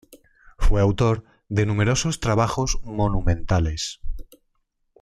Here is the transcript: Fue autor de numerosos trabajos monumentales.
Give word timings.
Fue 0.57 0.81
autor 0.81 1.23
de 1.47 1.67
numerosos 1.67 2.19
trabajos 2.19 2.79
monumentales. 2.83 3.99